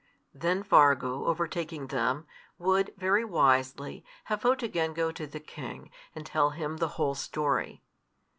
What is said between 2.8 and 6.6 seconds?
very wisely, have Photogen go to the king, and tell